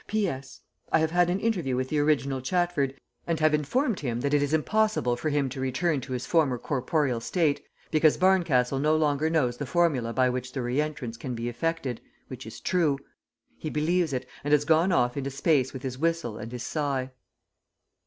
"P.S. 0.07 0.61
I 0.91 0.97
have 0.97 1.11
had 1.11 1.29
an 1.29 1.39
interview 1.39 1.75
with 1.75 1.89
the 1.89 1.99
original 1.99 2.41
Chatford, 2.41 2.95
and 3.27 3.39
have 3.39 3.53
informed 3.53 3.99
him 3.99 4.19
that 4.21 4.33
it 4.33 4.41
is 4.41 4.51
impossible 4.51 5.15
for 5.15 5.29
him 5.29 5.47
to 5.49 5.59
return 5.59 6.01
to 6.01 6.13
his 6.13 6.25
former 6.25 6.57
corporeal 6.57 7.19
state, 7.21 7.63
because 7.91 8.17
Barncastle 8.17 8.79
no 8.79 8.97
longer 8.97 9.29
knows 9.29 9.57
the 9.57 9.67
formula 9.67 10.11
by 10.11 10.27
which 10.27 10.53
the 10.53 10.63
re 10.63 10.81
entrance 10.81 11.17
can 11.17 11.35
be 11.35 11.47
effected, 11.49 12.01
which 12.29 12.47
is 12.47 12.59
true. 12.59 12.97
He 13.59 13.69
believes 13.69 14.11
it, 14.11 14.27
and 14.43 14.53
has 14.53 14.65
gone 14.65 14.91
off 14.91 15.17
into 15.17 15.29
space 15.29 15.71
with 15.71 15.83
his 15.83 15.99
whistle 15.99 16.35
and 16.39 16.51
his 16.51 16.63
sigh." 16.63 17.11